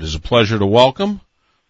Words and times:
It 0.00 0.04
is 0.04 0.14
a 0.14 0.18
pleasure 0.18 0.58
to 0.58 0.64
welcome 0.64 1.20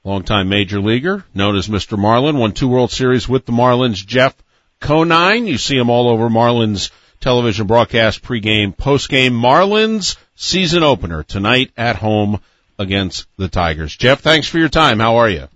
longtime 0.05 0.49
major 0.49 0.79
leaguer, 0.81 1.25
known 1.35 1.57
as 1.57 1.67
Mr. 1.67 1.99
Marlin, 1.99 2.39
won 2.39 2.53
two 2.53 2.69
World 2.69 2.93
Series 2.93 3.29
with 3.29 3.45
the 3.45 3.51
Marlins, 3.51 4.07
Jeff 4.07 4.37
Conine. 4.79 5.49
You 5.49 5.59
see 5.59 5.77
him 5.77 5.91
all 5.91 6.09
over 6.09 6.29
Marlins 6.29 6.93
television 7.19 7.67
broadcast, 7.67 8.23
pregame, 8.23 8.73
postgame. 8.73 9.33
Marlins 9.33 10.17
season 10.37 10.85
opener 10.85 11.25
tonight 11.25 11.73
at 11.77 11.97
home 11.97 12.41
against 12.79 13.27
the 13.37 13.49
Tigers. 13.49 13.97
Jeff, 13.97 14.21
thanks 14.21 14.47
for 14.47 14.59
your 14.59 14.69
time. 14.69 15.01
How 15.01 15.17
are 15.17 15.29
you? 15.29 15.49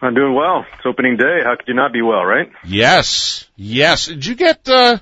I'm 0.00 0.14
doing 0.14 0.36
well. 0.36 0.66
It's 0.74 0.86
opening 0.86 1.16
day. 1.16 1.40
How 1.42 1.56
could 1.56 1.66
you 1.66 1.74
not 1.74 1.92
be 1.92 2.02
well, 2.02 2.24
right? 2.24 2.48
Yes. 2.64 3.44
Yes. 3.56 4.06
Did 4.06 4.24
you 4.24 4.36
get, 4.36 4.68
uh, 4.68 4.98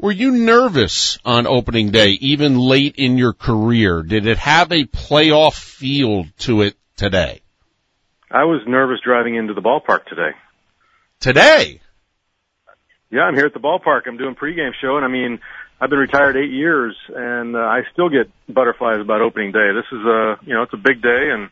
were 0.00 0.12
you 0.12 0.30
nervous 0.30 1.18
on 1.24 1.46
opening 1.46 1.90
day, 1.90 2.10
even 2.20 2.58
late 2.58 2.96
in 2.96 3.18
your 3.18 3.34
career? 3.34 4.02
Did 4.02 4.26
it 4.26 4.38
have 4.38 4.72
a 4.72 4.84
playoff 4.84 5.54
feel 5.54 6.26
to 6.40 6.62
it 6.62 6.74
today? 6.96 7.42
I 8.30 8.44
was 8.44 8.62
nervous 8.66 9.00
driving 9.04 9.34
into 9.34 9.52
the 9.52 9.60
ballpark 9.60 10.06
today. 10.06 10.30
Today? 11.18 11.80
Yeah, 13.10 13.22
I'm 13.22 13.34
here 13.34 13.46
at 13.46 13.52
the 13.52 13.60
ballpark. 13.60 14.02
I'm 14.06 14.16
doing 14.16 14.36
pregame 14.36 14.70
show, 14.80 14.96
and 14.96 15.04
I 15.04 15.08
mean, 15.08 15.40
I've 15.80 15.90
been 15.90 15.98
retired 15.98 16.36
eight 16.36 16.50
years, 16.50 16.96
and 17.14 17.54
uh, 17.54 17.58
I 17.58 17.82
still 17.92 18.08
get 18.08 18.30
butterflies 18.48 19.00
about 19.00 19.20
opening 19.20 19.52
day. 19.52 19.72
This 19.74 19.86
is 19.92 20.06
a, 20.06 20.38
you 20.46 20.54
know, 20.54 20.62
it's 20.62 20.72
a 20.72 20.78
big 20.78 21.02
day, 21.02 21.30
and 21.32 21.50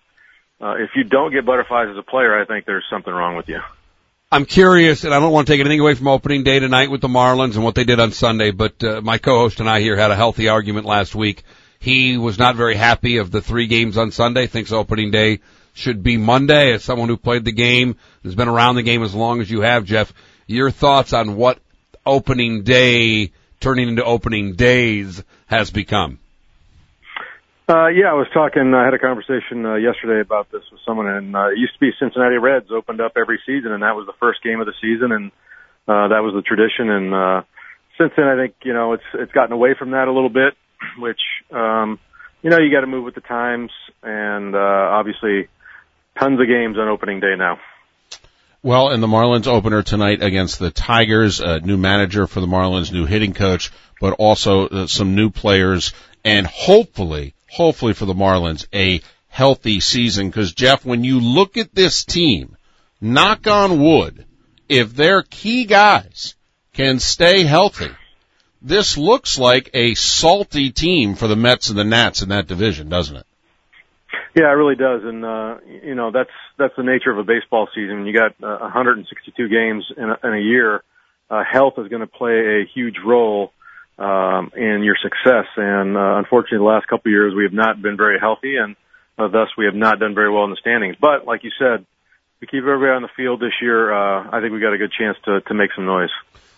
uh, 0.60 0.82
if 0.82 0.90
you 0.96 1.04
don't 1.04 1.32
get 1.32 1.44
butterflies 1.44 1.88
as 1.90 1.98
a 1.98 2.02
player, 2.02 2.40
I 2.40 2.46
think 2.46 2.64
there's 2.64 2.84
something 2.88 3.12
wrong 3.12 3.36
with 3.36 3.48
you. 3.48 3.60
I'm 4.30 4.44
curious, 4.44 5.04
and 5.04 5.14
I 5.14 5.20
don't 5.20 5.32
want 5.32 5.46
to 5.46 5.52
take 5.54 5.60
anything 5.60 5.80
away 5.80 5.94
from 5.94 6.06
opening 6.06 6.42
day 6.44 6.58
tonight 6.58 6.90
with 6.90 7.00
the 7.00 7.08
Marlins 7.08 7.54
and 7.54 7.64
what 7.64 7.74
they 7.74 7.84
did 7.84 7.98
on 7.98 8.12
Sunday, 8.12 8.50
but 8.50 8.84
uh, 8.84 9.00
my 9.00 9.16
co-host 9.16 9.58
and 9.58 9.70
I 9.70 9.80
here 9.80 9.96
had 9.96 10.10
a 10.10 10.16
healthy 10.16 10.48
argument 10.48 10.84
last 10.84 11.14
week. 11.14 11.44
He 11.78 12.18
was 12.18 12.38
not 12.38 12.54
very 12.54 12.74
happy 12.74 13.16
of 13.16 13.30
the 13.30 13.40
three 13.40 13.66
games 13.68 13.96
on 13.96 14.10
Sunday, 14.10 14.46
thinks 14.46 14.70
opening 14.70 15.10
day 15.10 15.40
should 15.72 16.02
be 16.02 16.18
Monday. 16.18 16.74
As 16.74 16.84
someone 16.84 17.08
who 17.08 17.16
played 17.16 17.46
the 17.46 17.52
game, 17.52 17.96
has 18.22 18.34
been 18.34 18.48
around 18.48 18.74
the 18.74 18.82
game 18.82 19.02
as 19.02 19.14
long 19.14 19.40
as 19.40 19.50
you 19.50 19.62
have, 19.62 19.86
Jeff, 19.86 20.12
your 20.46 20.70
thoughts 20.70 21.14
on 21.14 21.36
what 21.36 21.58
opening 22.04 22.64
day 22.64 23.32
turning 23.60 23.88
into 23.88 24.04
opening 24.04 24.56
days 24.56 25.24
has 25.46 25.70
become? 25.70 26.18
Uh, 27.68 27.88
yeah, 27.88 28.08
I 28.08 28.14
was 28.14 28.28
talking, 28.32 28.72
I 28.72 28.86
had 28.86 28.94
a 28.94 28.98
conversation 28.98 29.66
uh, 29.66 29.74
yesterday 29.74 30.22
about 30.22 30.50
this 30.50 30.62
with 30.72 30.80
someone 30.86 31.06
and, 31.06 31.36
uh, 31.36 31.48
it 31.48 31.58
used 31.58 31.74
to 31.74 31.80
be 31.80 31.90
Cincinnati 32.00 32.38
Reds 32.38 32.70
opened 32.72 33.02
up 33.02 33.12
every 33.14 33.38
season 33.44 33.72
and 33.72 33.82
that 33.82 33.94
was 33.94 34.06
the 34.06 34.14
first 34.18 34.42
game 34.42 34.58
of 34.60 34.66
the 34.66 34.72
season 34.80 35.12
and, 35.12 35.30
uh, 35.86 36.08
that 36.08 36.24
was 36.24 36.32
the 36.32 36.40
tradition 36.40 36.88
and, 36.88 37.12
uh, 37.12 37.42
since 37.98 38.12
then 38.16 38.24
I 38.24 38.36
think, 38.36 38.54
you 38.64 38.72
know, 38.72 38.94
it's, 38.94 39.04
it's 39.12 39.32
gotten 39.32 39.52
away 39.52 39.74
from 39.78 39.90
that 39.90 40.08
a 40.08 40.12
little 40.12 40.30
bit, 40.30 40.56
which, 40.98 41.20
um, 41.52 41.98
you 42.40 42.48
know, 42.48 42.56
you 42.56 42.72
gotta 42.72 42.86
move 42.86 43.04
with 43.04 43.14
the 43.14 43.20
times 43.20 43.70
and, 44.02 44.54
uh, 44.54 44.58
obviously 44.96 45.48
tons 46.18 46.40
of 46.40 46.46
games 46.46 46.78
on 46.78 46.88
opening 46.88 47.20
day 47.20 47.34
now. 47.36 47.58
Well, 48.62 48.92
in 48.92 49.02
the 49.02 49.06
Marlins 49.06 49.46
opener 49.46 49.82
tonight 49.82 50.22
against 50.22 50.58
the 50.58 50.70
Tigers, 50.70 51.40
a 51.40 51.60
new 51.60 51.76
manager 51.76 52.26
for 52.26 52.40
the 52.40 52.46
Marlins, 52.46 52.90
new 52.90 53.04
hitting 53.04 53.34
coach, 53.34 53.70
but 54.00 54.14
also 54.14 54.68
uh, 54.68 54.86
some 54.86 55.14
new 55.14 55.28
players 55.28 55.92
and 56.24 56.46
hopefully, 56.46 57.34
hopefully 57.48 57.92
for 57.92 58.06
the 58.06 58.14
Marlins, 58.14 58.66
a 58.72 59.00
healthy 59.28 59.80
season. 59.80 60.30
Cause 60.32 60.52
Jeff, 60.52 60.84
when 60.84 61.04
you 61.04 61.20
look 61.20 61.56
at 61.56 61.74
this 61.74 62.04
team, 62.04 62.56
knock 63.00 63.46
on 63.46 63.82
wood, 63.82 64.24
if 64.68 64.94
their 64.94 65.22
key 65.22 65.64
guys 65.64 66.34
can 66.72 66.98
stay 66.98 67.44
healthy, 67.44 67.90
this 68.60 68.98
looks 68.98 69.38
like 69.38 69.70
a 69.74 69.94
salty 69.94 70.70
team 70.70 71.14
for 71.14 71.28
the 71.28 71.36
Mets 71.36 71.70
and 71.70 71.78
the 71.78 71.84
Nats 71.84 72.22
in 72.22 72.30
that 72.30 72.46
division, 72.46 72.88
doesn't 72.88 73.16
it? 73.16 73.26
Yeah, 74.34 74.50
it 74.50 74.56
really 74.56 74.76
does, 74.76 75.02
and 75.04 75.24
uh, 75.24 75.56
you 75.82 75.94
know 75.94 76.10
that's 76.10 76.30
that's 76.58 76.74
the 76.76 76.82
nature 76.82 77.10
of 77.10 77.18
a 77.18 77.24
baseball 77.24 77.68
season. 77.74 78.06
You 78.06 78.16
got 78.16 78.32
uh, 78.42 78.58
162 78.60 79.48
games 79.48 79.84
in 79.96 80.04
a, 80.04 80.18
in 80.22 80.34
a 80.34 80.40
year. 80.40 80.82
Uh, 81.30 81.42
health 81.44 81.74
is 81.78 81.88
going 81.88 82.00
to 82.00 82.06
play 82.06 82.62
a 82.62 82.66
huge 82.72 82.96
role 83.04 83.52
um, 83.98 84.52
in 84.56 84.82
your 84.82 84.96
success, 85.02 85.46
and 85.56 85.96
uh, 85.96 86.18
unfortunately, 86.18 86.58
the 86.58 86.64
last 86.64 86.86
couple 86.86 87.10
of 87.10 87.12
years 87.12 87.34
we 87.34 87.42
have 87.44 87.52
not 87.52 87.82
been 87.82 87.96
very 87.96 88.18
healthy, 88.20 88.56
and 88.56 88.76
uh, 89.18 89.28
thus 89.28 89.48
we 89.58 89.64
have 89.64 89.74
not 89.74 89.98
done 89.98 90.14
very 90.14 90.32
well 90.32 90.44
in 90.44 90.50
the 90.50 90.56
standings. 90.60 90.96
But 91.00 91.26
like 91.26 91.42
you 91.42 91.50
said, 91.58 91.84
we 92.40 92.46
keep 92.46 92.62
everybody 92.62 92.92
on 92.92 93.02
the 93.02 93.08
field 93.16 93.40
this 93.40 93.54
year. 93.60 93.92
Uh, 93.92 94.28
I 94.30 94.40
think 94.40 94.52
we 94.52 94.60
got 94.60 94.72
a 94.72 94.78
good 94.78 94.92
chance 94.92 95.16
to 95.24 95.40
to 95.40 95.54
make 95.54 95.70
some 95.74 95.86
noise. 95.86 96.10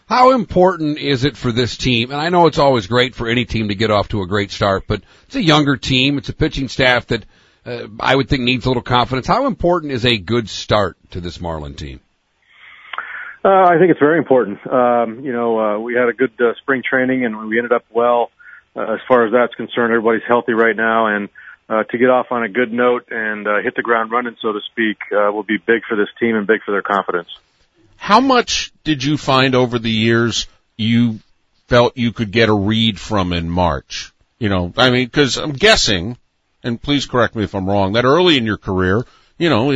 How 0.06 0.32
important 0.32 0.98
is 0.98 1.24
it 1.24 1.36
for 1.36 1.52
this 1.52 1.76
team? 1.76 2.10
And 2.10 2.20
I 2.20 2.30
know 2.30 2.48
it's 2.48 2.58
always 2.58 2.88
great 2.88 3.14
for 3.14 3.28
any 3.28 3.44
team 3.44 3.68
to 3.68 3.76
get 3.76 3.92
off 3.92 4.08
to 4.08 4.22
a 4.22 4.26
great 4.26 4.50
start, 4.50 4.84
but 4.88 5.02
it's 5.26 5.36
a 5.36 5.42
younger 5.42 5.76
team. 5.76 6.18
It's 6.18 6.28
a 6.28 6.34
pitching 6.34 6.68
staff 6.68 7.06
that 7.06 7.24
uh, 7.64 7.86
I 8.00 8.16
would 8.16 8.28
think 8.28 8.42
needs 8.42 8.66
a 8.66 8.68
little 8.68 8.82
confidence. 8.82 9.28
How 9.28 9.46
important 9.46 9.92
is 9.92 10.04
a 10.04 10.18
good 10.18 10.48
start 10.48 10.96
to 11.12 11.20
this 11.20 11.40
Marlin 11.40 11.74
team? 11.74 12.00
Uh, 13.44 13.48
I 13.48 13.78
think 13.78 13.90
it's 13.90 14.00
very 14.00 14.18
important. 14.18 14.58
Um, 14.66 15.20
you 15.24 15.32
know, 15.32 15.58
uh, 15.58 15.78
we 15.78 15.94
had 15.94 16.08
a 16.08 16.12
good 16.12 16.32
uh, 16.40 16.54
spring 16.60 16.82
training 16.88 17.24
and 17.24 17.48
we 17.48 17.58
ended 17.58 17.72
up 17.72 17.84
well 17.90 18.30
uh, 18.76 18.94
as 18.94 19.00
far 19.08 19.26
as 19.26 19.32
that's 19.32 19.54
concerned. 19.54 19.92
Everybody's 19.92 20.26
healthy 20.28 20.52
right 20.52 20.76
now, 20.76 21.06
and 21.06 21.28
uh, 21.68 21.84
to 21.84 21.98
get 21.98 22.10
off 22.10 22.26
on 22.30 22.42
a 22.42 22.48
good 22.48 22.72
note 22.72 23.08
and 23.10 23.46
uh, 23.46 23.62
hit 23.62 23.74
the 23.76 23.82
ground 23.82 24.10
running, 24.10 24.36
so 24.42 24.52
to 24.52 24.60
speak, 24.70 24.98
uh, 25.12 25.32
will 25.32 25.42
be 25.42 25.56
big 25.56 25.82
for 25.88 25.96
this 25.96 26.08
team 26.18 26.36
and 26.36 26.46
big 26.46 26.62
for 26.64 26.72
their 26.72 26.82
confidence. 26.82 27.28
How 27.96 28.20
much 28.20 28.72
did 28.84 29.04
you 29.04 29.16
find 29.16 29.54
over 29.54 29.78
the 29.78 29.90
years 29.90 30.46
you 30.76 31.20
felt 31.68 31.96
you 31.96 32.12
could 32.12 32.30
get 32.32 32.48
a 32.48 32.54
read 32.54 33.00
from 33.00 33.32
in 33.32 33.48
March? 33.48 34.12
You 34.38 34.48
know, 34.48 34.72
I 34.76 34.90
mean, 34.90 35.06
because 35.06 35.36
I'm 35.36 35.52
guessing 35.52 36.16
and 36.62 36.80
please 36.80 37.06
correct 37.06 37.34
me 37.34 37.44
if 37.44 37.54
I'm 37.54 37.68
wrong, 37.68 37.94
that 37.94 38.04
early 38.04 38.36
in 38.36 38.44
your 38.44 38.58
career, 38.58 39.04
you 39.38 39.48
know, 39.48 39.70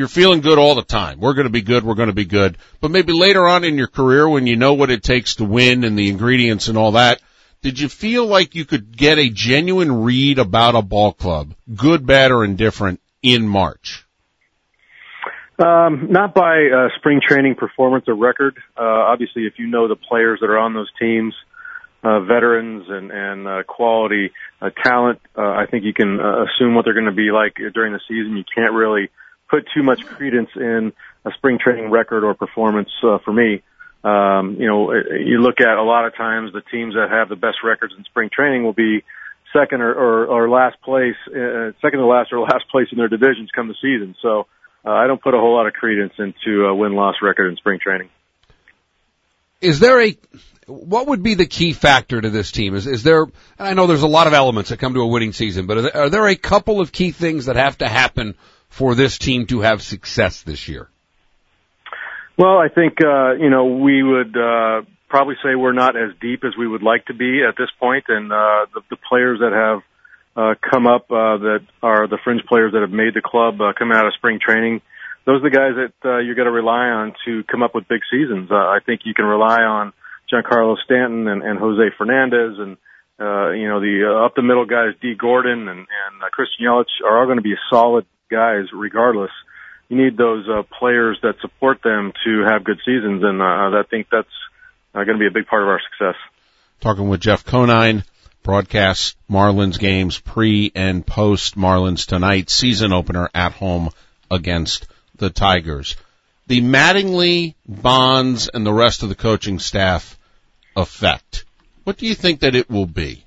you're 0.00 0.08
feeling 0.08 0.40
good 0.40 0.58
all 0.58 0.74
the 0.74 0.82
time. 0.82 1.20
We're 1.20 1.34
going 1.34 1.46
to 1.46 1.52
be 1.52 1.60
good. 1.60 1.84
We're 1.84 1.94
going 1.94 2.08
to 2.08 2.14
be 2.14 2.24
good. 2.24 2.56
But 2.80 2.90
maybe 2.90 3.12
later 3.12 3.46
on 3.46 3.64
in 3.64 3.76
your 3.76 3.86
career 3.86 4.26
when 4.26 4.46
you 4.46 4.56
know 4.56 4.72
what 4.72 4.88
it 4.88 5.02
takes 5.02 5.34
to 5.36 5.44
win 5.44 5.84
and 5.84 5.96
the 5.96 6.08
ingredients 6.08 6.68
and 6.68 6.78
all 6.78 6.92
that, 6.92 7.20
did 7.60 7.78
you 7.78 7.90
feel 7.90 8.26
like 8.26 8.54
you 8.54 8.64
could 8.64 8.96
get 8.96 9.18
a 9.18 9.28
genuine 9.28 10.02
read 10.02 10.38
about 10.38 10.74
a 10.74 10.80
ball 10.80 11.12
club, 11.12 11.54
good, 11.76 12.06
bad, 12.06 12.32
or 12.32 12.42
indifferent, 12.42 13.02
in 13.22 13.46
March? 13.46 14.06
Um, 15.58 16.10
not 16.10 16.32
by 16.32 16.70
uh, 16.74 16.88
spring 16.96 17.20
training 17.22 17.56
performance 17.56 18.06
or 18.08 18.14
record. 18.14 18.56
Uh, 18.74 18.82
obviously, 18.82 19.42
if 19.42 19.58
you 19.58 19.66
know 19.66 19.86
the 19.86 19.96
players 19.96 20.40
that 20.40 20.46
are 20.46 20.56
on 20.56 20.72
those 20.72 20.90
teams, 20.98 21.34
uh, 22.02 22.20
veterans 22.20 22.86
and 22.88 23.10
and 23.10 23.46
uh, 23.46 23.62
quality 23.64 24.30
uh, 24.62 24.70
talent. 24.82 25.20
Uh, 25.36 25.42
I 25.42 25.66
think 25.70 25.84
you 25.84 25.92
can 25.92 26.18
uh, 26.18 26.44
assume 26.44 26.74
what 26.74 26.86
they're 26.86 26.94
going 26.94 27.04
to 27.04 27.12
be 27.12 27.30
like 27.30 27.56
during 27.74 27.92
the 27.92 28.00
season. 28.08 28.38
You 28.38 28.44
can't 28.54 28.72
really 28.72 29.10
put 29.50 29.66
too 29.74 29.82
much 29.82 30.04
credence 30.06 30.50
in 30.56 30.92
a 31.24 31.30
spring 31.36 31.58
training 31.58 31.90
record 31.90 32.24
or 32.24 32.34
performance 32.34 32.90
uh, 33.02 33.18
for 33.24 33.32
me. 33.32 33.62
Um, 34.02 34.56
you 34.58 34.66
know, 34.66 34.92
you 34.92 35.42
look 35.42 35.60
at 35.60 35.76
a 35.76 35.82
lot 35.82 36.06
of 36.06 36.16
times 36.16 36.52
the 36.52 36.62
teams 36.62 36.94
that 36.94 37.10
have 37.10 37.28
the 37.28 37.36
best 37.36 37.58
records 37.62 37.92
in 37.98 38.04
spring 38.04 38.30
training 38.32 38.64
will 38.64 38.72
be 38.72 39.02
second 39.52 39.82
or, 39.82 39.92
or, 39.92 40.26
or 40.26 40.48
last 40.48 40.80
place, 40.80 41.16
uh, 41.28 41.72
second 41.82 41.98
to 41.98 42.06
last 42.06 42.32
or 42.32 42.40
last 42.40 42.64
place 42.70 42.86
in 42.92 42.98
their 42.98 43.08
divisions 43.08 43.50
come 43.54 43.68
the 43.68 43.74
season. 43.82 44.14
So 44.22 44.46
uh, 44.84 44.90
I 44.90 45.06
don't 45.06 45.20
put 45.20 45.34
a 45.34 45.38
whole 45.38 45.54
lot 45.54 45.66
of 45.66 45.74
credence 45.74 46.14
into 46.18 46.64
a 46.64 46.74
win-loss 46.74 47.16
record 47.20 47.48
in 47.48 47.56
spring 47.56 47.80
training. 47.82 48.08
Is 49.60 49.80
there 49.80 50.00
a 50.00 50.16
what 50.66 51.08
would 51.08 51.22
be 51.22 51.34
the 51.34 51.46
key 51.46 51.72
factor 51.72 52.20
to 52.20 52.30
this 52.30 52.52
team? 52.52 52.74
Is, 52.76 52.86
is 52.86 53.02
there, 53.02 53.24
and 53.24 53.32
I 53.58 53.74
know 53.74 53.88
there's 53.88 54.02
a 54.02 54.08
lot 54.08 54.28
of 54.28 54.32
elements 54.32 54.70
that 54.70 54.78
come 54.78 54.94
to 54.94 55.00
a 55.00 55.06
winning 55.06 55.32
season, 55.32 55.66
but 55.66 55.78
are 55.78 55.82
there, 55.82 55.96
are 55.96 56.10
there 56.10 56.26
a 56.28 56.36
couple 56.36 56.80
of 56.80 56.92
key 56.92 57.10
things 57.10 57.46
that 57.46 57.56
have 57.56 57.78
to 57.78 57.88
happen 57.88 58.36
for 58.70 58.94
this 58.94 59.18
team 59.18 59.46
to 59.46 59.60
have 59.60 59.82
success 59.82 60.42
this 60.42 60.66
year? 60.68 60.88
Well, 62.38 62.56
I 62.56 62.68
think, 62.68 62.94
uh, 63.04 63.32
you 63.34 63.50
know, 63.50 63.66
we 63.66 64.02
would, 64.02 64.34
uh, 64.34 64.82
probably 65.10 65.34
say 65.42 65.54
we're 65.54 65.74
not 65.74 65.96
as 65.96 66.12
deep 66.20 66.42
as 66.44 66.52
we 66.58 66.66
would 66.66 66.82
like 66.82 67.04
to 67.06 67.14
be 67.14 67.42
at 67.46 67.54
this 67.58 67.68
point, 67.78 68.04
and, 68.08 68.32
uh, 68.32 68.66
the, 68.72 68.80
the 68.90 68.96
players 68.96 69.40
that 69.40 69.52
have, 69.52 69.82
uh, 70.36 70.54
come 70.72 70.86
up, 70.86 71.10
uh, 71.10 71.36
that 71.36 71.60
are 71.82 72.08
the 72.08 72.16
fringe 72.24 72.42
players 72.48 72.72
that 72.72 72.80
have 72.80 72.90
made 72.90 73.12
the 73.12 73.20
club, 73.20 73.60
uh, 73.60 73.74
coming 73.78 73.96
out 73.96 74.06
of 74.06 74.14
spring 74.14 74.38
training, 74.40 74.80
those 75.26 75.42
are 75.42 75.50
the 75.50 75.54
guys 75.54 75.74
that, 75.76 76.08
uh, 76.08 76.18
you're 76.18 76.36
going 76.36 76.46
to 76.46 76.52
rely 76.52 76.86
on 76.86 77.12
to 77.26 77.44
come 77.44 77.62
up 77.62 77.74
with 77.74 77.86
big 77.88 78.00
seasons. 78.10 78.50
Uh, 78.50 78.54
I 78.54 78.78
think 78.86 79.02
you 79.04 79.12
can 79.12 79.26
rely 79.26 79.60
on, 79.60 79.92
Giancarlo 80.32 80.76
Stanton 80.84 81.28
and, 81.28 81.42
and 81.42 81.58
Jose 81.58 81.82
Fernandez 81.98 82.58
and 82.58 82.76
uh, 83.20 83.50
you 83.50 83.68
know 83.68 83.80
the 83.80 84.06
uh, 84.06 84.24
up 84.24 84.34
the 84.34 84.42
middle 84.42 84.64
guys, 84.64 84.94
Dee 85.02 85.14
Gordon 85.14 85.68
and, 85.68 85.80
and 85.80 86.14
uh, 86.22 86.30
Christian 86.32 86.64
Yelich 86.66 87.04
are 87.04 87.18
all 87.18 87.26
going 87.26 87.36
to 87.36 87.42
be 87.42 87.54
solid 87.68 88.06
guys 88.30 88.66
regardless. 88.72 89.30
You 89.88 90.02
need 90.02 90.16
those 90.16 90.48
uh, 90.48 90.62
players 90.78 91.18
that 91.22 91.34
support 91.40 91.82
them 91.82 92.12
to 92.24 92.44
have 92.48 92.64
good 92.64 92.78
seasons, 92.86 93.22
and 93.24 93.42
uh, 93.42 93.44
I 93.44 93.82
think 93.90 94.06
that's 94.10 94.28
uh, 94.94 95.04
going 95.04 95.18
to 95.18 95.20
be 95.20 95.26
a 95.26 95.32
big 95.32 95.46
part 95.46 95.62
of 95.62 95.68
our 95.68 95.80
success. 95.90 96.14
Talking 96.80 97.08
with 97.08 97.20
Jeff 97.20 97.44
Conine, 97.44 98.04
broadcasts 98.42 99.16
Marlins 99.28 99.78
games 99.78 100.18
pre 100.18 100.70
and 100.74 101.04
post 101.04 101.56
Marlins 101.56 102.06
tonight, 102.06 102.50
season 102.50 102.92
opener 102.92 103.28
at 103.34 103.52
home 103.52 103.90
against 104.30 104.86
the 105.16 105.30
Tigers. 105.30 105.96
The 106.46 106.62
Mattingly, 106.62 107.54
Bonds, 107.66 108.48
and 108.52 108.64
the 108.64 108.72
rest 108.72 109.02
of 109.02 109.08
the 109.08 109.14
coaching 109.14 109.58
staff 109.58 110.18
effect. 110.76 111.44
What 111.84 111.96
do 111.96 112.06
you 112.06 112.14
think 112.14 112.40
that 112.40 112.54
it 112.54 112.70
will 112.70 112.86
be? 112.86 113.24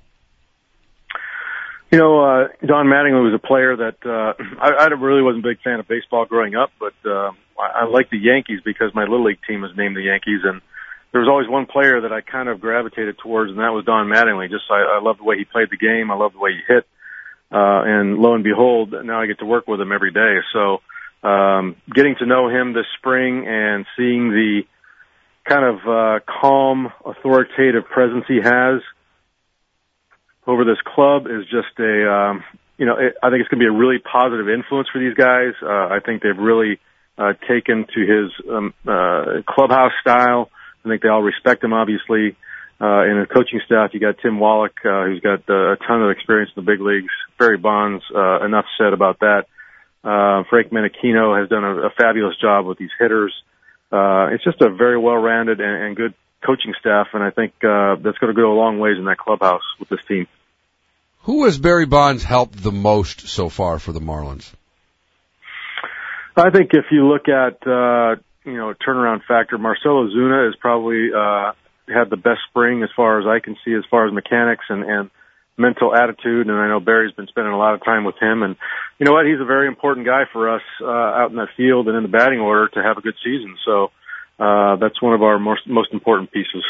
You 1.90 1.98
know, 1.98 2.24
uh, 2.24 2.48
Don 2.64 2.86
Mattingly 2.86 3.22
was 3.22 3.34
a 3.34 3.46
player 3.46 3.76
that 3.76 3.96
uh, 4.04 4.34
I, 4.60 4.70
I 4.70 4.86
really 4.86 5.22
wasn't 5.22 5.44
a 5.44 5.48
big 5.48 5.60
fan 5.62 5.80
of 5.80 5.88
baseball 5.88 6.24
growing 6.24 6.54
up, 6.54 6.70
but 6.78 6.94
uh, 7.04 7.30
I, 7.58 7.82
I 7.82 7.84
liked 7.84 8.10
the 8.10 8.18
Yankees 8.18 8.60
because 8.64 8.94
my 8.94 9.02
little 9.02 9.24
league 9.24 9.40
team 9.46 9.62
was 9.62 9.70
named 9.76 9.96
the 9.96 10.02
Yankees, 10.02 10.40
and 10.44 10.60
there 11.12 11.20
was 11.20 11.28
always 11.28 11.48
one 11.48 11.66
player 11.66 12.00
that 12.00 12.12
I 12.12 12.20
kind 12.20 12.48
of 12.48 12.60
gravitated 12.60 13.18
towards, 13.18 13.50
and 13.50 13.60
that 13.60 13.72
was 13.72 13.84
Don 13.84 14.08
Mattingly. 14.08 14.50
Just 14.50 14.64
I, 14.70 14.98
I 14.98 15.00
loved 15.00 15.20
the 15.20 15.24
way 15.24 15.38
he 15.38 15.44
played 15.44 15.68
the 15.70 15.76
game, 15.76 16.10
I 16.10 16.16
loved 16.16 16.34
the 16.34 16.40
way 16.40 16.52
he 16.52 16.60
hit, 16.66 16.84
uh, 17.52 17.82
and 17.86 18.18
lo 18.18 18.34
and 18.34 18.42
behold, 18.42 18.92
now 19.04 19.20
I 19.20 19.26
get 19.26 19.38
to 19.38 19.46
work 19.46 19.68
with 19.68 19.80
him 19.80 19.92
every 19.92 20.10
day. 20.10 20.38
So, 20.52 20.80
um, 21.22 21.76
getting 21.94 22.16
to 22.18 22.26
know 22.26 22.48
him 22.48 22.72
this 22.72 22.86
spring 22.98 23.46
and 23.46 23.86
seeing 23.96 24.30
the 24.30 24.62
kind 25.44 25.64
of 25.64 25.76
uh, 25.86 26.20
calm, 26.40 26.92
authoritative 27.04 27.84
presence 27.84 28.24
he 28.26 28.40
has 28.42 28.80
over 30.46 30.64
this 30.64 30.80
club 30.84 31.26
is 31.26 31.44
just 31.44 31.78
a, 31.78 32.10
um, 32.10 32.44
you 32.76 32.86
know, 32.86 32.96
it, 32.98 33.16
I 33.22 33.30
think 33.30 33.40
it's 33.40 33.48
going 33.48 33.60
to 33.60 33.64
be 33.64 33.72
a 33.72 33.78
really 33.78 33.98
positive 33.98 34.48
influence 34.48 34.88
for 34.92 34.98
these 34.98 35.14
guys. 35.14 35.54
Uh, 35.62 35.88
I 35.94 35.98
think 36.04 36.22
they've 36.22 36.36
really 36.36 36.78
uh, 37.16 37.32
taken 37.48 37.86
to 37.86 38.00
his 38.00 38.30
um, 38.50 38.74
uh, 38.86 39.42
clubhouse 39.48 39.92
style. 40.00 40.50
I 40.84 40.88
think 40.88 41.02
they 41.02 41.08
all 41.08 41.22
respect 41.22 41.64
him, 41.64 41.72
obviously. 41.72 42.36
Uh, 42.80 43.06
in 43.06 43.22
the 43.22 43.26
coaching 43.32 43.60
staff, 43.64 43.90
you 43.94 44.00
got 44.00 44.16
Tim 44.20 44.38
Wallach, 44.40 44.76
uh, 44.84 45.04
who's 45.06 45.20
got 45.20 45.48
uh, 45.48 45.72
a 45.72 45.76
ton 45.76 46.02
of 46.02 46.10
experience 46.10 46.50
in 46.56 46.64
the 46.64 46.70
big 46.70 46.80
leagues. 46.80 47.12
Barry 47.38 47.56
Bonds, 47.56 48.02
uh, 48.14 48.44
enough 48.44 48.66
said 48.76 48.92
about 48.92 49.20
that. 49.20 49.46
Uh, 50.02 50.42
Frank 50.50 50.70
Menechino 50.70 51.38
has 51.40 51.48
done 51.48 51.64
a, 51.64 51.86
a 51.86 51.90
fabulous 51.96 52.36
job 52.36 52.66
with 52.66 52.76
these 52.76 52.90
hitters. 52.98 53.32
Uh, 53.90 54.34
it's 54.34 54.44
just 54.44 54.60
a 54.60 54.68
very 54.68 54.98
well-rounded 54.98 55.60
and, 55.60 55.84
and 55.84 55.96
good 55.96 56.14
coaching 56.44 56.74
staff, 56.78 57.08
and 57.12 57.22
I 57.22 57.30
think 57.30 57.52
uh, 57.64 57.96
that's 57.96 58.18
going 58.18 58.34
to 58.34 58.40
go 58.40 58.52
a 58.52 58.58
long 58.58 58.78
ways 58.78 58.96
in 58.98 59.04
that 59.04 59.18
clubhouse 59.18 59.62
with 59.78 59.88
this 59.88 60.00
team. 60.06 60.26
Who 61.22 61.44
has 61.44 61.58
Barry 61.58 61.86
Bonds 61.86 62.22
helped 62.22 62.62
the 62.62 62.72
most 62.72 63.28
so 63.28 63.48
far 63.48 63.78
for 63.78 63.92
the 63.92 64.00
Marlins? 64.00 64.52
I 66.36 66.50
think 66.50 66.70
if 66.74 66.86
you 66.90 67.06
look 67.06 67.28
at 67.28 67.66
uh, 67.66 68.16
you 68.44 68.56
know 68.56 68.74
turnaround 68.74 69.24
factor, 69.26 69.56
Marcell 69.56 70.06
Ozuna 70.06 70.46
has 70.46 70.56
probably 70.60 71.10
uh, 71.16 71.52
had 71.88 72.10
the 72.10 72.16
best 72.16 72.40
spring 72.50 72.82
as 72.82 72.90
far 72.94 73.20
as 73.20 73.26
I 73.26 73.44
can 73.44 73.56
see, 73.64 73.72
as 73.74 73.84
far 73.90 74.06
as 74.06 74.12
mechanics 74.12 74.64
and 74.68 74.84
and 74.84 75.10
mental 75.56 75.94
attitude. 75.94 76.48
And 76.48 76.56
I 76.56 76.68
know 76.68 76.80
Barry's 76.80 77.14
been 77.14 77.28
spending 77.28 77.52
a 77.52 77.58
lot 77.58 77.74
of 77.74 77.84
time 77.84 78.04
with 78.04 78.16
him. 78.20 78.42
And 78.42 78.56
you 78.98 79.06
know 79.06 79.12
what? 79.12 79.26
He's 79.26 79.40
a 79.40 79.44
very 79.44 79.68
important 79.68 80.06
guy 80.06 80.24
for 80.32 80.54
us 80.54 80.62
uh, 80.80 80.86
out 80.86 81.30
in 81.30 81.36
the 81.36 81.46
field 81.56 81.88
and 81.88 81.96
in 81.96 82.02
the 82.02 82.08
batting 82.08 82.40
order 82.40 82.68
to 82.68 82.82
have 82.82 82.98
a 82.98 83.00
good 83.00 83.16
season. 83.24 83.56
So 83.64 83.90
uh, 84.38 84.76
that's 84.76 85.00
one 85.00 85.14
of 85.14 85.22
our 85.22 85.38
most 85.38 85.66
most 85.66 85.92
important 85.92 86.32
pieces. 86.32 86.64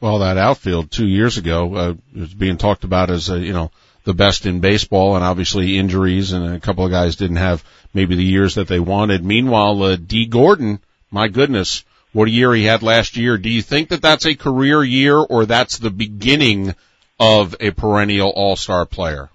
Well, 0.00 0.18
that 0.18 0.36
outfield 0.36 0.90
two 0.90 1.06
years 1.06 1.38
ago 1.38 1.74
uh, 1.74 1.94
was 2.14 2.34
being 2.34 2.56
talked 2.58 2.84
about 2.84 3.10
as 3.10 3.30
uh, 3.30 3.36
you 3.36 3.52
know 3.52 3.70
the 4.04 4.14
best 4.14 4.46
in 4.46 4.60
baseball, 4.60 5.14
and 5.14 5.24
obviously 5.24 5.78
injuries 5.78 6.32
and 6.32 6.54
a 6.54 6.60
couple 6.60 6.84
of 6.84 6.90
guys 6.90 7.16
didn't 7.16 7.36
have 7.36 7.64
maybe 7.94 8.16
the 8.16 8.24
years 8.24 8.56
that 8.56 8.68
they 8.68 8.80
wanted. 8.80 9.24
Meanwhile, 9.24 9.82
uh, 9.82 9.96
Dee 9.96 10.26
Gordon, 10.26 10.80
my 11.10 11.28
goodness, 11.28 11.84
what 12.12 12.28
a 12.28 12.32
year 12.32 12.52
he 12.52 12.64
had 12.64 12.82
last 12.82 13.16
year. 13.16 13.38
Do 13.38 13.48
you 13.48 13.62
think 13.62 13.90
that 13.90 14.02
that's 14.02 14.26
a 14.26 14.34
career 14.34 14.82
year 14.82 15.16
or 15.16 15.46
that's 15.46 15.78
the 15.78 15.90
beginning 15.90 16.74
of 17.20 17.54
a 17.60 17.70
perennial 17.70 18.30
all-star 18.30 18.86
player? 18.86 19.30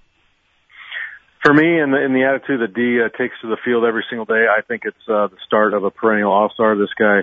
For 1.43 1.53
me, 1.53 1.79
in 1.79 1.91
the, 1.91 2.03
in 2.03 2.13
the 2.13 2.23
attitude 2.23 2.59
that 2.59 2.73
Dee 2.73 2.99
uh, 3.01 3.09
takes 3.17 3.35
to 3.41 3.47
the 3.47 3.57
field 3.63 3.85
every 3.85 4.03
single 4.09 4.25
day, 4.25 4.45
I 4.51 4.61
think 4.61 4.81
it's 4.83 4.97
uh, 5.07 5.27
the 5.27 5.37
start 5.45 5.73
of 5.73 5.85
a 5.85 5.91
perennial 5.91 6.31
all-star. 6.31 6.75
This 6.75 6.93
guy 6.99 7.21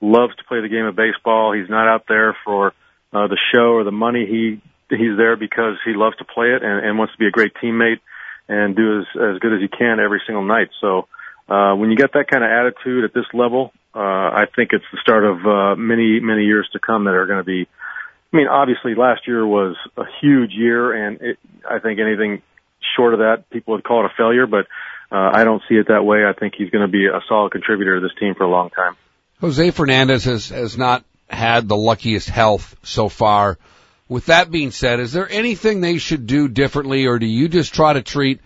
loves 0.00 0.34
to 0.36 0.44
play 0.44 0.60
the 0.60 0.68
game 0.68 0.84
of 0.84 0.96
baseball. 0.96 1.52
He's 1.52 1.70
not 1.70 1.88
out 1.88 2.04
there 2.08 2.36
for 2.44 2.68
uh, 3.12 3.28
the 3.28 3.38
show 3.52 3.74
or 3.74 3.84
the 3.84 3.92
money. 3.92 4.26
He 4.26 4.60
he's 4.88 5.16
there 5.16 5.36
because 5.36 5.76
he 5.84 5.94
loves 5.94 6.16
to 6.18 6.24
play 6.24 6.48
it 6.48 6.62
and, 6.62 6.84
and 6.84 6.98
wants 6.98 7.12
to 7.14 7.18
be 7.18 7.26
a 7.26 7.30
great 7.30 7.52
teammate 7.62 8.00
and 8.48 8.76
do 8.76 9.00
as 9.00 9.06
as 9.16 9.38
good 9.40 9.52
as 9.52 9.60
he 9.60 9.68
can 9.68 9.98
every 10.00 10.22
single 10.26 10.44
night. 10.44 10.68
So 10.80 11.08
uh, 11.48 11.74
when 11.74 11.90
you 11.90 11.96
get 11.96 12.12
that 12.14 12.28
kind 12.28 12.44
of 12.44 12.50
attitude 12.50 13.04
at 13.04 13.14
this 13.14 13.26
level, 13.32 13.72
uh, 13.94 13.98
I 13.98 14.44
think 14.54 14.70
it's 14.72 14.84
the 14.92 14.98
start 15.00 15.24
of 15.24 15.46
uh, 15.46 15.76
many 15.76 16.20
many 16.20 16.44
years 16.44 16.68
to 16.72 16.78
come 16.78 17.04
that 17.04 17.14
are 17.14 17.26
going 17.26 17.40
to 17.40 17.44
be 17.44 17.66
I 18.32 18.36
mean, 18.36 18.48
obviously 18.48 18.94
last 18.94 19.26
year 19.26 19.46
was 19.46 19.76
a 19.96 20.02
huge 20.20 20.50
year, 20.52 20.92
and 20.92 21.20
it, 21.20 21.38
I 21.68 21.78
think 21.78 22.00
anything 22.00 22.42
short 22.96 23.14
of 23.14 23.20
that, 23.20 23.48
people 23.50 23.74
would 23.74 23.84
call 23.84 24.04
it 24.04 24.10
a 24.10 24.14
failure. 24.16 24.46
But 24.46 24.66
uh, 25.10 25.30
I 25.32 25.44
don't 25.44 25.62
see 25.68 25.76
it 25.76 25.88
that 25.88 26.04
way. 26.04 26.24
I 26.26 26.32
think 26.38 26.54
he's 26.56 26.70
going 26.70 26.86
to 26.86 26.90
be 26.90 27.06
a 27.06 27.20
solid 27.28 27.52
contributor 27.52 28.00
to 28.00 28.00
this 28.00 28.16
team 28.18 28.34
for 28.34 28.44
a 28.44 28.50
long 28.50 28.70
time. 28.70 28.96
Jose 29.40 29.70
Fernandez 29.70 30.24
has 30.24 30.48
has 30.48 30.78
not 30.78 31.04
had 31.28 31.68
the 31.68 31.76
luckiest 31.76 32.28
health 32.28 32.76
so 32.82 33.08
far. 33.08 33.58
With 34.08 34.26
that 34.26 34.50
being 34.50 34.70
said, 34.70 35.00
is 35.00 35.12
there 35.12 35.28
anything 35.28 35.80
they 35.80 35.98
should 35.98 36.26
do 36.26 36.46
differently, 36.48 37.06
or 37.06 37.18
do 37.18 37.26
you 37.26 37.48
just 37.48 37.74
try 37.74 37.92
to 37.92 38.02
treat 38.02 38.40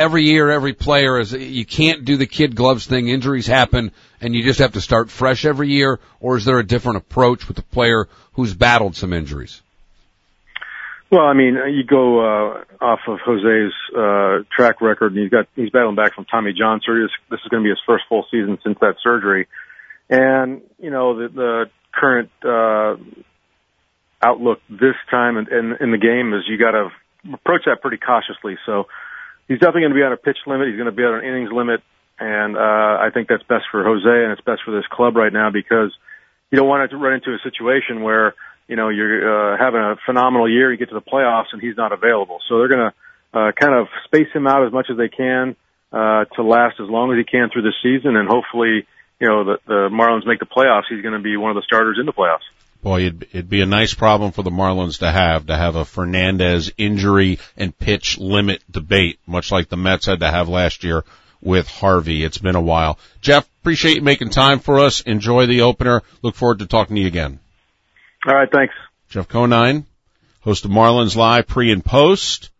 every 0.00 0.24
year, 0.24 0.50
every 0.50 0.72
player 0.72 1.18
as 1.18 1.32
you 1.32 1.66
can't 1.66 2.04
do 2.04 2.16
the 2.16 2.26
kid 2.26 2.56
gloves 2.56 2.86
thing. 2.86 3.08
Injuries 3.08 3.46
happen 3.46 3.92
and 4.20 4.34
you 4.34 4.42
just 4.42 4.58
have 4.58 4.72
to 4.72 4.80
start 4.80 5.10
fresh 5.10 5.44
every 5.44 5.68
year. 5.68 6.00
Or 6.20 6.36
is 6.36 6.44
there 6.44 6.58
a 6.58 6.66
different 6.66 6.98
approach 6.98 7.46
with 7.46 7.56
the 7.56 7.62
player 7.62 8.08
who's 8.32 8.54
battled 8.54 8.96
some 8.96 9.12
injuries? 9.12 9.60
Well, 11.10 11.26
I 11.26 11.34
mean, 11.34 11.58
you 11.74 11.82
go 11.84 12.20
uh, 12.20 12.64
off 12.80 13.00
of 13.08 13.18
Jose's 13.18 13.72
uh, 13.96 14.44
track 14.56 14.80
record, 14.80 15.12
and 15.12 15.22
he's 15.22 15.30
got 15.30 15.48
he's 15.56 15.70
battling 15.70 15.96
back 15.96 16.14
from 16.14 16.24
Tommy 16.24 16.52
John 16.52 16.80
surgery. 16.86 17.10
This 17.28 17.40
is 17.40 17.48
going 17.48 17.64
to 17.64 17.66
be 17.66 17.70
his 17.70 17.82
first 17.84 18.04
full 18.08 18.26
season 18.30 18.58
since 18.62 18.78
that 18.80 18.94
surgery, 19.02 19.48
and 20.10 20.62
you 20.78 20.90
know 20.90 21.16
the, 21.16 21.28
the 21.28 21.70
current 21.94 22.30
uh, 22.44 22.96
outlook 24.22 24.60
this 24.68 24.96
time 25.10 25.38
in, 25.38 25.46
in, 25.52 25.76
in 25.80 25.90
the 25.92 25.98
game 25.98 26.34
is 26.34 26.44
you 26.46 26.58
got 26.58 26.72
to 26.72 26.90
approach 27.32 27.62
that 27.66 27.80
pretty 27.80 27.96
cautiously. 27.96 28.58
So 28.66 28.86
he's 29.48 29.58
definitely 29.58 29.82
going 29.82 29.92
to 29.92 29.98
be 29.98 30.02
on 30.02 30.12
a 30.12 30.18
pitch 30.18 30.38
limit. 30.46 30.68
He's 30.68 30.76
going 30.76 30.90
to 30.90 30.96
be 30.96 31.04
on 31.04 31.20
an 31.20 31.24
innings 31.24 31.50
limit, 31.52 31.80
and 32.18 32.56
uh, 32.56 32.60
I 33.00 33.08
think 33.14 33.28
that's 33.28 33.44
best 33.44 33.64
for 33.70 33.82
Jose 33.84 34.24
and 34.24 34.32
it's 34.32 34.42
best 34.42 34.62
for 34.64 34.72
this 34.72 34.84
club 34.90 35.16
right 35.16 35.32
now 35.32 35.50
because 35.50 35.94
you 36.50 36.58
don't 36.58 36.68
want 36.68 36.90
to 36.90 36.96
run 36.96 37.14
into 37.14 37.30
a 37.30 37.38
situation 37.42 38.02
where 38.02 38.34
you 38.68 38.76
know 38.76 38.88
you're 38.88 39.54
uh, 39.54 39.58
having 39.58 39.80
a 39.80 39.96
phenomenal 40.04 40.50
year, 40.50 40.72
you 40.72 40.78
get 40.78 40.90
to 40.90 40.94
the 40.94 41.00
playoffs 41.00 41.52
and 41.52 41.62
he's 41.62 41.76
not 41.76 41.92
available. 41.92 42.38
So 42.48 42.58
they're 42.58 42.68
going 42.68 42.90
to 42.90 43.38
uh, 43.38 43.52
kind 43.52 43.74
of 43.74 43.86
space 44.04 44.28
him 44.34 44.46
out 44.46 44.66
as 44.66 44.72
much 44.72 44.88
as 44.90 44.96
they 44.96 45.08
can 45.08 45.54
uh, 45.92 46.24
to 46.36 46.42
last 46.42 46.80
as 46.80 46.88
long 46.88 47.12
as 47.12 47.18
he 47.18 47.24
can 47.24 47.50
through 47.50 47.62
the 47.62 47.74
season, 47.82 48.16
and 48.16 48.28
hopefully, 48.28 48.86
you 49.20 49.28
know, 49.28 49.44
the, 49.44 49.58
the 49.66 49.88
Marlins 49.90 50.26
make 50.26 50.40
the 50.40 50.46
playoffs. 50.46 50.84
He's 50.88 51.02
going 51.02 51.14
to 51.14 51.20
be 51.20 51.36
one 51.36 51.50
of 51.50 51.54
the 51.54 51.62
starters 51.62 51.98
in 52.00 52.06
the 52.06 52.12
playoffs. 52.12 52.48
Boy, 52.82 53.02
it'd, 53.02 53.22
it'd 53.32 53.50
be 53.50 53.60
a 53.60 53.66
nice 53.66 53.92
problem 53.92 54.32
for 54.32 54.42
the 54.42 54.50
Marlins 54.50 55.00
to 55.00 55.10
have, 55.10 55.46
to 55.46 55.56
have 55.56 55.76
a 55.76 55.84
Fernandez 55.84 56.72
injury 56.78 57.38
and 57.56 57.78
pitch 57.78 58.18
limit 58.18 58.62
debate, 58.70 59.18
much 59.26 59.52
like 59.52 59.68
the 59.68 59.76
Mets 59.76 60.06
had 60.06 60.20
to 60.20 60.30
have 60.30 60.48
last 60.48 60.82
year 60.82 61.04
with 61.42 61.68
Harvey. 61.68 62.24
It's 62.24 62.38
been 62.38 62.56
a 62.56 62.60
while. 62.60 62.98
Jeff, 63.20 63.46
appreciate 63.60 63.96
you 63.96 64.02
making 64.02 64.30
time 64.30 64.60
for 64.60 64.80
us. 64.80 65.02
Enjoy 65.02 65.44
the 65.46 65.62
opener. 65.62 66.02
Look 66.22 66.34
forward 66.34 66.60
to 66.60 66.66
talking 66.66 66.96
to 66.96 67.02
you 67.02 67.08
again. 67.08 67.38
All 68.26 68.34
right, 68.34 68.50
thanks. 68.50 68.74
Jeff 69.10 69.28
Conine, 69.28 69.84
host 70.40 70.64
of 70.64 70.70
Marlins 70.70 71.16
Live 71.16 71.46
pre 71.46 71.70
and 71.72 71.84
post. 71.84 72.50